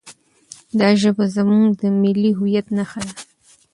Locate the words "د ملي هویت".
1.81-2.67